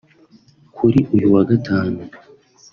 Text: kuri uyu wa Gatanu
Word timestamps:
kuri 0.75 0.99
uyu 1.15 1.27
wa 1.33 1.41
Gatanu 1.49 1.99